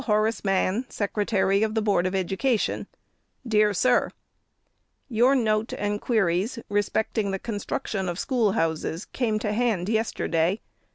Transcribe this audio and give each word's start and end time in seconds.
HORACE 0.07 0.43
MANN, 0.43 0.85
Secretary 0.89 1.61
of 1.61 1.75
the 1.75 1.81
Board 1.83 2.07
of 2.07 2.15
Education: 2.15 2.87
DEAR 3.47 3.71
SIR,— 3.71 4.09
Your 5.19 5.35
note 5.35 5.73
and 5.73 6.01
queries, 6.01 6.57
respecting 6.69 7.29
the 7.29 7.37
construction 7.37 8.09
of 8.09 8.17
schoolhouses, 8.17 9.05
came 9.05 9.37
to 9.37 9.53
hand 9.53 9.89
yesterday. 9.89 10.59